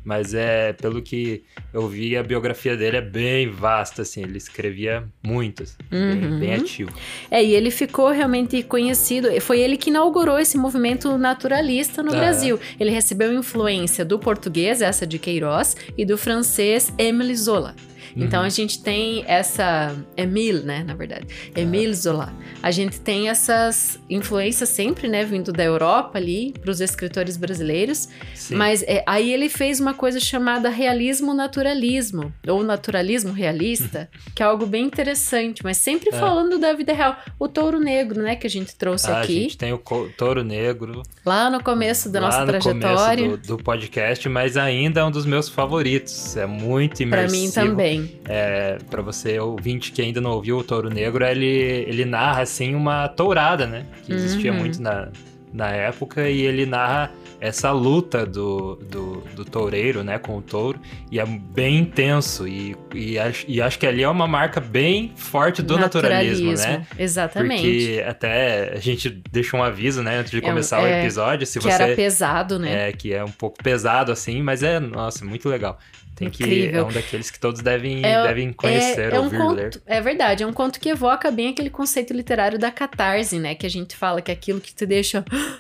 [0.05, 5.05] mas é, pelo que eu vi, a biografia dele é bem vasta, assim, ele escrevia
[5.23, 6.21] muito, assim, Uhum.
[6.21, 6.93] bem, bem ativo.
[7.31, 9.29] É, e ele ficou realmente conhecido.
[9.41, 12.17] Foi ele que inaugurou esse movimento naturalista no É.
[12.19, 12.61] Brasil.
[12.79, 17.73] Ele recebeu influência do português, essa de Queiroz, e do francês Émile Zola.
[18.17, 18.47] Então Uhum.
[18.47, 19.95] a gente tem essa.
[20.17, 20.83] Emile, né?
[20.85, 21.27] Na verdade.
[21.55, 21.61] É.
[21.61, 22.33] Emile Zola.
[22.63, 25.25] A gente tem essas influências sempre, né?
[25.25, 28.09] Vindo da Europa ali, para os escritores brasileiros.
[28.35, 28.55] Sim.
[28.55, 34.47] Mas é, aí ele fez uma coisa chamada realismo naturalismo, ou naturalismo realista, que é
[34.47, 36.13] algo bem interessante, mas sempre É.
[36.19, 37.17] falando da vida real.
[37.39, 39.79] O touro negro, né, que a gente trouxe Ah, a aqui, gente tem o
[40.17, 43.25] Touro Negro lá no começo da lá nossa no trajetória.
[43.25, 46.37] começo do, do podcast, mas ainda é um dos meus favoritos.
[46.37, 47.43] É muito Pra imersivo.
[47.43, 48.06] mim também.
[48.29, 52.75] É, para você ouvinte que ainda não ouviu o Touro Negro, ele, ele narra assim
[52.75, 53.87] uma tourada, né?
[54.05, 54.59] Que existia Uhum.
[54.59, 55.09] muito na,
[55.53, 60.81] na época e ele narra essa luta do, do, do toureiro, né, com o touro,
[61.13, 65.13] e é bem intenso, e, e, acho, e acho que ali é uma marca bem
[65.17, 66.87] forte do naturalismo, né?
[66.99, 67.61] Exatamente.
[67.63, 71.47] Porque até a gente deixa um aviso, né, antes de É, começar o é, episódio,
[71.47, 72.89] se que era você pesado, né?
[72.89, 75.79] é, que é um pouco pesado assim, mas é, nossa, muito legal.
[76.17, 76.81] Tem que Incrível.
[76.81, 79.83] é um daqueles que todos devem, É- devem conhecer, é, é um ouvir, conto, ler.
[79.87, 83.55] é verdade, é um conto que evoca bem aquele conceito literário da catarse, né?
[83.55, 85.23] Que a gente fala que é aquilo que te deixa.
[85.31, 85.59] "Ah,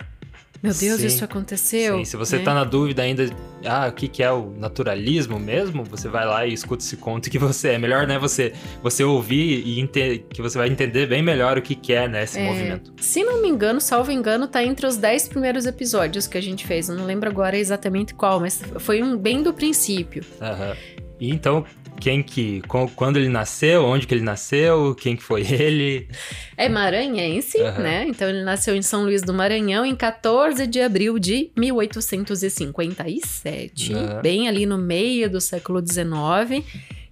[0.67, 1.99] Meu Deus, Sim, isso aconteceu.
[1.99, 2.45] Sim, se você né?
[2.45, 3.29] tá na dúvida ainda,
[3.65, 7.31] ah, o que, que é o naturalismo mesmo, você vai lá e escuta esse conto
[7.31, 8.19] que você é melhor, né?
[8.19, 8.53] Você,
[8.83, 12.25] você ouvir e ente- que você vai entender bem melhor o que, que é, né,
[12.25, 12.93] esse É, movimento.
[13.01, 16.67] Se não me engano, salvo engano, tá entre os 10 primeiros episódios que a gente
[16.67, 16.89] fez.
[16.89, 20.25] Eu não lembro agora exatamente qual, mas foi um bem do princípio.
[20.41, 20.77] Aham.
[21.19, 21.65] E então,
[22.01, 22.63] quem que.
[22.95, 26.07] Quando ele nasceu, onde que ele nasceu, quem que foi ele.
[26.57, 27.83] É maranhense, Aham.
[27.83, 28.07] né?
[28.09, 34.21] Então ele nasceu em São Luís do Maranhão em 14 de abril de 1857, Aham.
[34.23, 36.65] bem ali no meio do século XIX.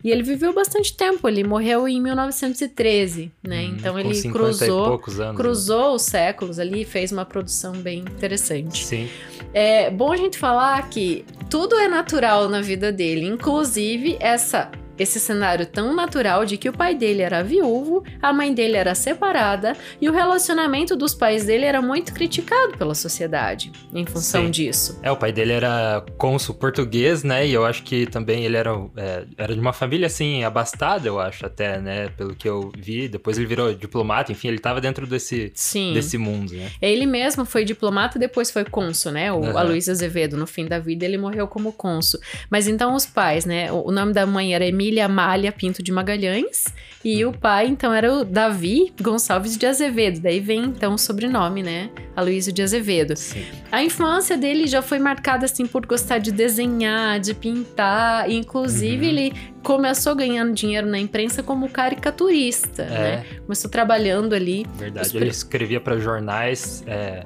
[0.05, 3.63] E ele viveu bastante tempo, ele morreu em 1913, né?
[3.63, 5.17] Hum, então ele 50 cruzou anos.
[5.17, 5.33] né?
[5.35, 8.85] cruzou os séculos ali e fez uma produção bem interessante.
[8.85, 9.09] Sim.
[9.55, 15.21] É bom a gente falar que tudo é natural na vida dele, inclusive essa esse
[15.21, 19.77] cenário tão natural de que o pai dele era viúvo, a mãe dele era separada
[20.01, 24.51] e o relacionamento dos pais dele era muito criticado pela sociedade em função Sim.
[24.51, 24.99] disso.
[25.03, 27.47] É, o pai dele era cônsul português, né?
[27.47, 31.21] E eu acho que também ele era, é, era de uma família, assim, abastada, eu
[31.21, 32.09] acho, até, né?
[32.09, 33.09] Pelo que eu vi.
[33.09, 35.93] Depois ele virou diplomata, enfim, ele tava dentro desse, Sim.
[35.93, 36.71] desse mundo, né?
[36.83, 39.33] Ele mesmo foi diplomata e depois foi cônsul, né?
[39.33, 39.59] O Aham.
[39.59, 42.21] Aloysio Azevedo, no fim da vida, ele morreu como cônsul.
[42.51, 43.71] Mas então os pais, né?
[43.73, 46.65] O o nome da mãe era Emília Amália Pinto de Magalhães
[47.05, 50.21] e o pai, então, era o Davi Gonçalves de Azevedo.
[50.21, 51.91] Daí vem, então, o sobrenome, né?
[52.17, 53.15] Aloysio de Azevedo.
[53.17, 53.45] Sim.
[53.71, 58.31] A infância dele já foi marcada, assim, por gostar de desenhar, de pintar.
[58.31, 59.13] e, Inclusive, Uhum.
[59.13, 62.87] ele começou ganhando dinheiro na imprensa como caricaturista, É.
[62.89, 63.25] né?
[63.43, 64.67] Começou trabalhando ali.
[64.77, 65.09] Verdade.
[65.09, 66.83] Os Ele escrevia para jornais.
[66.87, 67.23] é,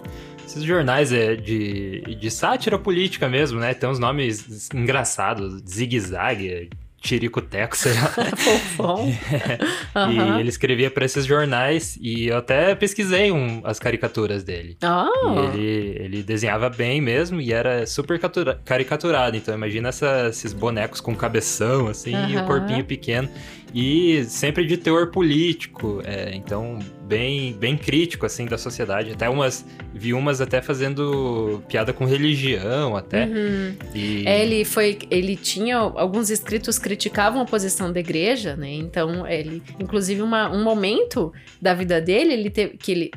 [0.47, 3.75] esses jornais é, de, de sátira política mesmo, né?
[3.75, 5.63] Tem uns nomes engraçados.
[5.69, 8.09] Zigue-zague, Tirico-teco, sei lá.
[8.37, 9.09] Fofão.
[9.95, 10.37] Aham.
[10.37, 14.77] E ele escrevia para esses jornais e eu até pesquisei um- as caricaturas dele.
[14.83, 19.37] E ele, ele desenhava bem mesmo e era super catura- caricaturado.
[19.37, 23.29] Então imagina essa- esses bonecos com cabeção, assim, e o corpinho pequeno.
[23.75, 29.13] E sempre de teor político, é, então bem, bem crítico assim da sociedade.
[29.13, 33.27] Até umas vi umas até fazendo piada com religião até.
[33.27, 33.75] Uhum.
[33.95, 34.27] E...
[34.27, 38.71] É, ele foi, ele tinha alguns escritos criticavam a posição da igreja, né?
[38.71, 43.11] Então ele, inclusive uma, um momento da vida dele, ele teve que ele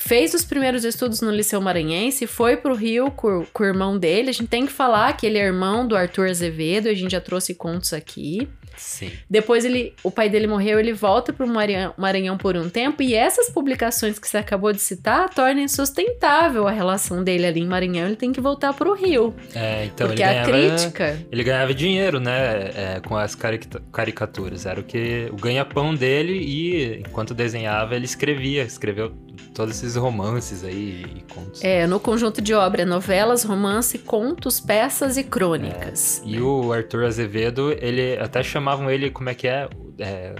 [0.00, 4.30] fez os primeiros estudos no Liceu Maranhense, foi pro Rio com, com, o irmão dele.
[4.30, 7.20] A gente tem que falar que ele é irmão do Arthur Azevedo, a gente já
[7.20, 8.48] trouxe contos aqui.
[8.80, 9.12] Sim.
[9.28, 13.14] Depois ele, o pai dele morreu, ele volta pro Maranhão, Maranhão por um tempo e
[13.14, 18.06] essas publicações que você acabou de citar tornam insustentável a relação dele ali em Maranhão.
[18.06, 19.34] Ele tem que voltar pro Rio.
[19.54, 21.26] É, então porque ele a ganhava, crítica.
[21.30, 24.66] Ele ganhava dinheiro, né, é, com as caricaturas.
[24.66, 29.12] Era o que o ganha-pão dele e enquanto desenhava ele escrevia, escreveu
[29.54, 31.62] todos esses romances aí e contos.
[31.62, 36.22] É, no conjunto de obra, novelas, romance, contos, peças e crônicas.
[36.24, 39.68] É, e o Arthur Azevedo, ele até chamavam ele, como é que é?
[39.98, 40.34] é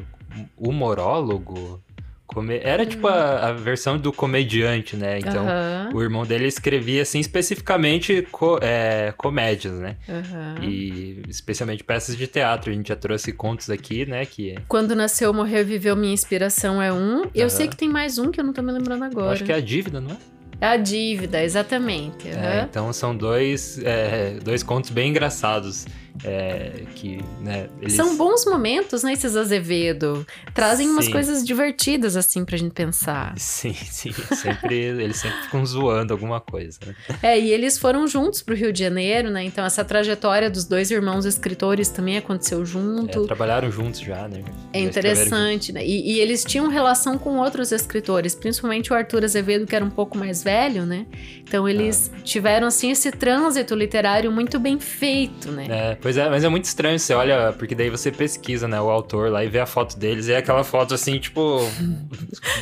[0.57, 1.83] humorólogo?
[2.27, 2.61] Come...
[2.62, 5.19] Era tipo a, a, versão do comediante, né?
[5.19, 5.97] Então, Uhum.
[5.97, 9.97] o irmão dele escrevia, assim, especificamente co é, comédias, né?
[10.09, 10.62] Uhum.
[10.62, 12.71] E especialmente peças de teatro.
[12.71, 14.25] A gente já trouxe contos aqui, né?
[14.25, 17.23] Que Quando nasceu, morreu, viveu, minha inspiração é um.
[17.35, 17.49] Eu Aham.
[17.49, 19.33] sei que tem mais um que eu não tô me lembrando eu agora.
[19.33, 20.16] acho que é a dívida, não é?
[20.61, 22.29] É a dívida, exatamente.
[22.29, 25.87] É, então são dois, é, dois contos bem engraçados.
[26.25, 27.94] É, que, né, eles...
[27.94, 30.27] São bons momentos, né, esses Azevedo?
[30.55, 31.12] Trazem umas Sim.
[31.12, 33.35] coisas divertidas, assim, pra gente pensar.
[33.38, 34.12] Sim, sim.
[34.35, 36.79] Sempre, eles sempre ficam zoando alguma coisa.
[36.87, 36.94] né?
[37.23, 39.44] É, e eles foram juntos pro Rio de Janeiro, né?
[39.44, 43.27] Então essa trajetória dos dois irmãos escritores também aconteceu É, junto.
[43.27, 44.42] trabalharam juntos já, né?
[44.73, 45.85] É interessante, né?
[45.85, 49.90] E, e eles tinham relação com outros escritores, principalmente o Arthur Azevedo, que era um
[49.90, 51.07] pouco mais velho, né?
[51.42, 52.18] Então eles Ah.
[52.23, 55.66] tiveram, assim, esse trânsito literário muito bem feito, né?
[55.68, 58.90] É, pois é, mas é muito estranho você olha, porque daí você pesquisa, né, o
[58.90, 61.60] autor lá e vê a foto deles, e é aquela foto assim, tipo.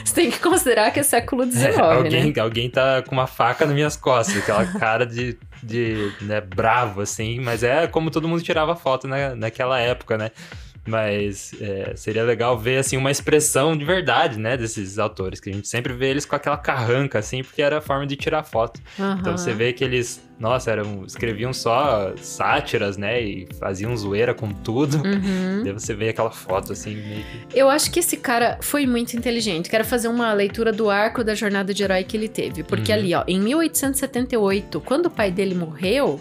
[0.04, 2.40] Você tem que considerar que é século XIX, é, alguém, né?
[2.40, 7.40] alguém tá com uma faca nas minhas costas, aquela cara de, de né, bravo, assim,
[7.40, 10.30] mas é como todo mundo tirava foto na, naquela época, né?
[10.88, 15.52] Mas é, seria legal ver, assim, uma expressão de verdade, né, desses autores, que a
[15.52, 18.80] gente sempre vê eles com aquela carranca, assim, porque era a forma de tirar foto.
[18.94, 19.36] Então Aham.
[19.36, 24.96] você vê que eles, nossa, eram, escreviam só sátiras, né, e faziam zoeira com tudo.
[24.98, 25.62] Uhum.
[25.64, 27.58] Daí você vê aquela foto, assim, meio que...
[27.58, 29.68] Eu acho que esse cara foi muito inteligente.
[29.68, 32.62] Quero fazer uma leitura do arco da jornada de herói que ele teve.
[32.62, 32.98] Porque Uhum.
[32.98, 36.20] ali, ó, em 1878, quando o pai dele morreu,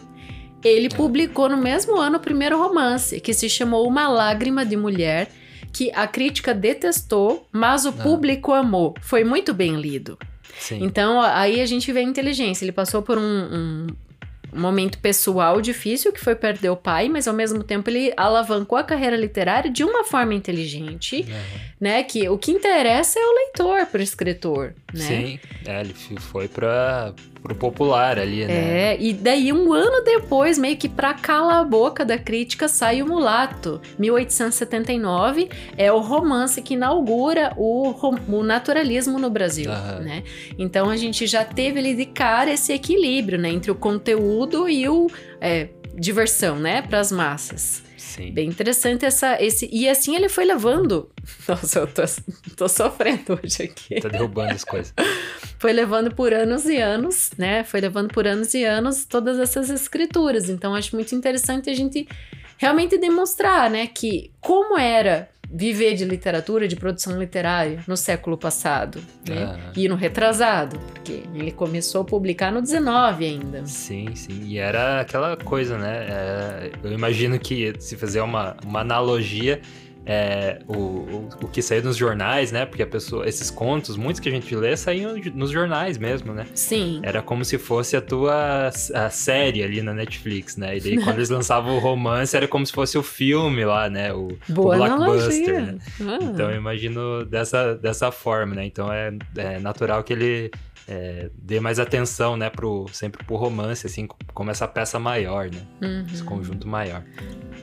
[0.63, 5.29] ele publicou no mesmo ano o primeiro romance, que se chamou Uma Lágrima de Mulher,
[5.71, 8.95] que a crítica detestou, mas o público amou.
[9.01, 10.17] Foi muito bem lido.
[10.59, 10.79] Sim.
[10.83, 12.65] Então, aí a gente vê a inteligência.
[12.65, 13.87] Ele passou por um, um
[14.59, 18.83] momento pessoal difícil, que foi perder o pai, mas ao mesmo tempo ele alavancou a
[18.83, 21.61] carreira literária de uma forma inteligente, Aham.
[21.79, 22.03] né?
[22.03, 25.01] Que o que interessa é o leitor pro escritor, né?
[25.01, 27.13] Sim, é, ele foi pra,
[27.47, 28.93] pro popular ali, né?
[28.93, 33.01] É, e daí um ano depois, meio que pra calar a boca da crítica, sai
[33.01, 33.81] o Mulato.
[33.97, 37.93] 1879 é o romance que inaugura o,
[38.27, 39.99] o naturalismo no Brasil, Aham.
[39.99, 40.23] né?
[40.57, 43.49] Então a gente já teve ali de cara esse equilíbrio, né?
[43.49, 45.07] Entre o conteúdo e o
[45.39, 46.81] é, diversão, né?
[46.81, 47.86] Para as massas.
[48.07, 48.31] Sim.
[48.31, 49.69] Bem interessante essa, esse...
[49.69, 51.11] E assim ele foi levando...
[51.47, 52.01] Nossa, eu tô,
[52.55, 53.99] tô sofrendo hoje aqui.
[53.99, 54.93] Tá derrubando as coisas.
[55.59, 57.63] Foi levando por anos e anos, né?
[57.63, 60.49] Foi levando por anos e anos todas essas escrituras.
[60.49, 62.07] Então, acho muito interessante a gente
[62.57, 63.87] realmente demonstrar, né?
[63.87, 69.43] Que como era viver de literatura, de produção literária no século passado, né?
[69.43, 69.71] Aham.
[69.75, 73.65] E no retrasado, porque ele começou a publicar no 19 ainda.
[73.65, 74.43] Sim, sim.
[74.43, 76.05] E era aquela coisa, né?
[76.09, 79.61] É, eu imagino que se fizer uma, uma analogia,
[80.09, 82.65] é, o, o, o que saiu nos jornais, né?
[82.65, 86.47] Porque a pessoa, esses contos, muitos que a gente lê, saíam nos jornais mesmo, né?
[86.55, 87.01] Sim.
[87.03, 90.77] Era como se fosse a tua a série ali na Netflix, né?
[90.77, 94.13] E daí quando eles lançavam o romance, era como se fosse o filme lá, né?
[94.13, 95.77] O, Boa o blockbuster, né?
[95.99, 96.19] Ah.
[96.21, 98.65] Então eu imagino dessa, dessa forma, né?
[98.65, 100.51] Então é, é natural que ele
[100.87, 102.49] é, dê mais atenção, né?
[102.49, 105.61] Pro, sempre pro romance, assim, como essa peça maior, né?
[105.81, 106.05] Uhum.
[106.11, 107.03] Esse conjunto maior.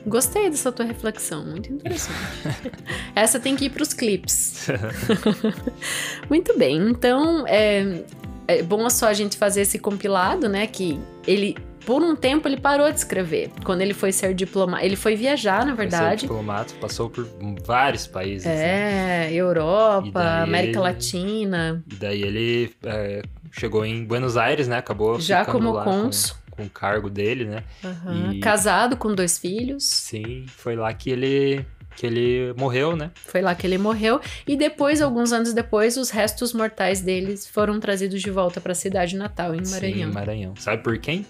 [0.05, 2.19] Gostei dessa tua reflexão, muito interessante.
[3.15, 4.67] Essa tem que ir pros clipes.
[6.29, 8.03] muito bem, então é,
[8.47, 10.67] é bom só a gente fazer esse compilado, né?
[10.67, 13.51] Que ele, por um tempo, ele parou de escrever.
[13.63, 16.21] Quando ele foi ser diplomata, ele foi viajar, na Foi ser verdade.
[16.21, 17.27] diplomata, passou por
[17.65, 18.45] vários países.
[18.45, 19.27] né?
[19.27, 23.21] É, Europa, E daí América ele- Latina, E daí ele é,
[23.51, 24.77] chegou em Buenos Aires, né?
[24.77, 26.35] Acabou já como lá com- cônsul.
[26.51, 27.63] Com, o cargo dele, né?
[27.83, 28.31] Aham.
[28.33, 29.83] E- Casado com dois filhos.
[29.83, 31.65] Sim, foi lá que ele
[31.97, 33.09] que ele morreu, né?
[33.15, 34.19] Foi lá que ele morreu.
[34.45, 38.75] E depois, alguns anos depois, os restos mortais deles foram trazidos de volta para a
[38.75, 40.09] cidade natal, em Maranhão.
[40.09, 40.53] Sim, Maranhão.
[40.57, 41.25] Sabe por quem?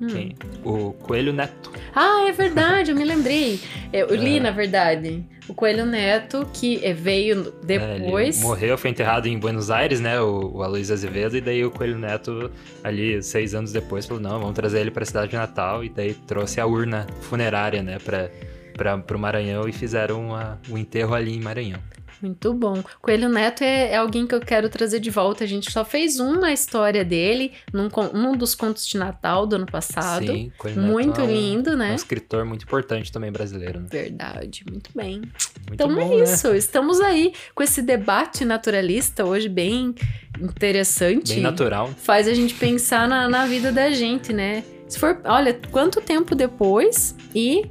[0.00, 0.08] Hum.
[0.08, 0.36] Quem?
[0.64, 1.72] O Coelho Neto.
[1.94, 3.60] Ah, é verdade, eu me lembrei.
[3.92, 4.40] Eu li, é.
[4.40, 5.24] na verdade.
[5.48, 8.40] O Coelho Neto, que veio depois.
[8.40, 10.20] É, morreu, foi enterrado em Buenos Aires, né?
[10.20, 12.50] O, o Aloysio Azevedo, e daí o Coelho Neto,
[12.82, 15.84] ali, seis anos depois, falou: não, vamos trazer ele para a cidade de Natal.
[15.84, 21.14] E daí trouxe a urna funerária, né, para o Maranhão e fizeram uma, o enterro
[21.14, 21.80] ali em Maranhão.
[22.20, 22.82] Muito bom.
[23.00, 25.44] Coelho Neto é, é, alguém que eu quero trazer de volta.
[25.44, 29.66] A gente só fez uma história dele num, num dos contos de Natal do ano
[29.66, 30.26] passado.
[30.26, 31.92] Sim, Coelho Muito Neto lindo, é um, né?
[31.92, 33.80] Um escritor muito importante também brasileiro.
[33.80, 33.86] Né?
[33.90, 35.18] Verdade, muito bem.
[35.18, 35.32] Muito
[35.72, 36.50] então bom, é isso.
[36.50, 36.58] Né?
[36.58, 39.94] Estamos aí com esse debate naturalista hoje bem
[40.40, 41.34] interessante.
[41.34, 41.90] Bem natural.
[41.96, 44.64] Faz a gente pensar na, na vida da gente, né?
[44.88, 47.70] Se for, olha, quanto tempo depois e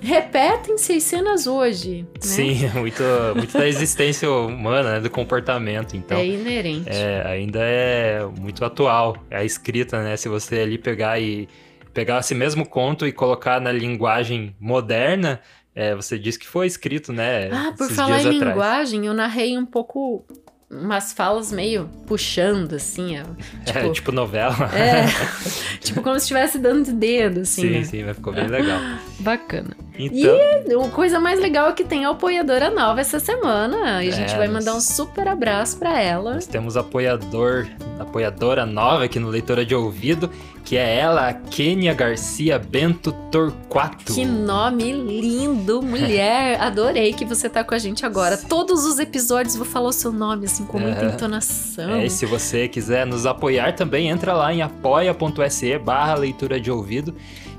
[0.00, 2.02] repetem-se as cenas hoje.
[2.02, 2.08] Né?
[2.20, 3.02] Sim, muito,
[3.34, 5.96] muito da existência humana, né, do comportamento.
[5.96, 6.88] Então, é inerente.
[6.88, 9.16] É, ainda é muito atual.
[9.30, 10.16] É a escrita, né?
[10.16, 11.48] Se você ali pegar e
[11.92, 15.40] pegar esse mesmo conto e colocar na linguagem moderna,
[15.74, 17.50] é, você diz que foi escrito, né?
[17.50, 18.36] Ah, por falar em atrás.
[18.36, 20.24] linguagem, eu narrei um pouco
[20.70, 23.18] umas falas meio puxando, assim.
[23.20, 23.24] Ó,
[23.64, 24.56] tipo, é, tipo novela.
[24.76, 25.06] É,
[25.80, 27.62] tipo como se estivesse dando de dedo, assim.
[27.62, 27.84] Sim, né?
[27.84, 28.80] sim, mas ficou bem legal.
[29.20, 29.76] Bacana.
[29.98, 30.36] Então...
[30.36, 34.04] E a coisa mais legal é que tem a apoiadora nova essa semana.
[34.04, 36.34] E a gente é, vai mandar um super abraço para ela.
[36.34, 37.66] Nós temos apoiador,
[37.98, 40.30] apoiadora nova aqui no Leitora de Ouvido,
[40.66, 44.12] que é ela, a Kênia Garcia Bento Torquato.
[44.12, 46.60] Que nome lindo, mulher!
[46.60, 48.36] Adorei que você tá com a gente agora.
[48.36, 51.94] Todos os episódios vou falar o seu nome, assim, com muita é, entonação.
[51.94, 56.68] É, e se você quiser nos apoiar também, entra lá em apoia.se barra leitura de
[56.68, 57.14] ouvido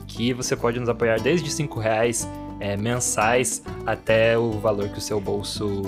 [0.05, 2.27] que você pode nos apoiar desde cinco reais
[2.59, 5.83] é, mensais até o valor que o seu bolso.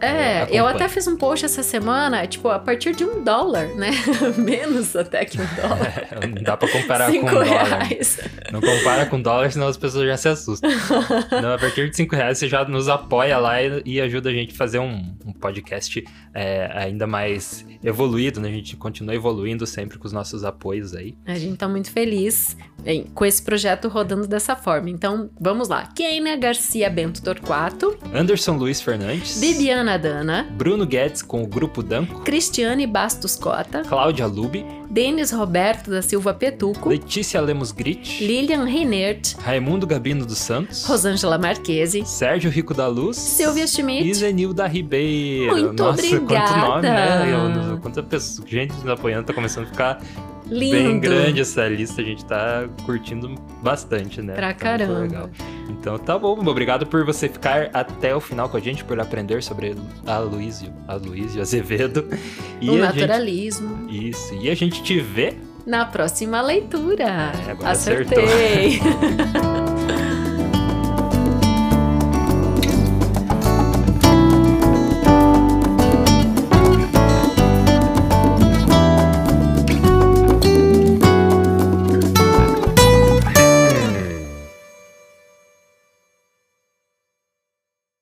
[0.00, 3.66] É, é eu até fiz um post essa semana, tipo, a partir de um dólar,
[3.76, 3.90] né?
[4.36, 6.08] Menos até que um dólar.
[6.10, 8.16] É, não dá pra comparar cinco com um reais.
[8.16, 8.52] dólar.
[8.52, 10.70] Não compara com dólar, senão as pessoas já se assustam.
[11.42, 14.32] Não, a partir de cinco reais você já nos apoia lá e, e ajuda a
[14.32, 18.48] gente a fazer um, um podcast é, ainda mais evoluído, né?
[18.48, 21.16] A gente continua evoluindo sempre com os nossos apoios aí.
[21.26, 24.90] A gente tá muito feliz em, com esse projeto rodando dessa forma.
[24.90, 25.86] Então, vamos lá.
[25.86, 32.20] Keina Garcia Bento Torquato, Anderson Luiz Fernandes, Bibiana Dana, Bruno Guedes com o Grupo Danco,
[32.20, 39.36] Cristiane Bastos Cota, Cláudia Lubi, Denis Roberto da Silva Petuco, Letícia Lemos Grit, Lilian Reinert,
[39.38, 45.52] Raimundo Gabino dos Santos, Rosângela Marquese, Sérgio Rico da Luz, Silvia Schmidt e Zenilda Ribeiro.
[45.56, 46.50] Muito Nossa, obrigada.
[46.50, 47.70] quanto nome, né?
[47.72, 50.02] Eu, quanta pessoa, gente nos apoiando, tá começando a ficar
[50.50, 50.76] Lindo.
[50.76, 54.34] bem grande essa lista, a gente tá curtindo bastante, né?
[54.34, 55.30] Pra tá caramba.
[55.68, 59.42] Então tá bom, obrigado por você ficar até o final com a gente, por aprender
[59.42, 62.06] sobre a Luísio, a Luísio Azevedo.
[62.62, 63.88] E o naturalismo.
[63.88, 64.10] Gente...
[64.10, 65.34] Isso, e a gente te vê
[65.66, 67.04] na próxima leitura.
[67.04, 68.80] É, agora Acertei.